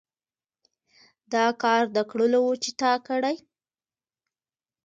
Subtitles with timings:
[1.33, 3.35] دا کار د کړلو وو چې تا کړى.